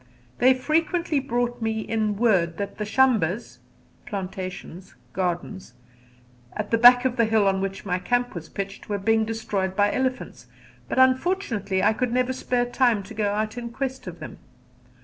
They 0.39 0.55
frequently 0.55 1.19
brought 1.19 1.61
me 1.61 1.81
in 1.81 2.15
word 2.17 2.57
that 2.57 2.79
the 2.79 2.85
shambas 2.85 3.59
(plantations, 4.07 4.95
gardens) 5.13 5.75
at 6.53 6.71
the 6.71 6.79
back 6.79 7.05
of 7.05 7.17
the 7.17 7.25
hill 7.25 7.47
on 7.47 7.61
which 7.61 7.85
my 7.85 7.99
camp 7.99 8.33
was 8.33 8.49
pitched 8.49 8.89
were 8.89 8.97
being 8.97 9.25
destroyed 9.25 9.75
by 9.75 9.93
elephants, 9.93 10.47
but 10.89 10.97
unfortunately 10.97 11.83
I 11.83 11.93
could 11.93 12.11
never 12.11 12.33
spare 12.33 12.65
time 12.65 13.03
to 13.03 13.13
go 13.13 13.31
out 13.31 13.59
in 13.59 13.69
quest 13.69 14.07
of 14.07 14.19
them. 14.19 14.39